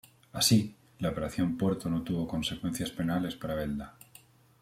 [0.33, 3.99] Así, la Operación Puerto no tuvo consecuencias penales para Belda.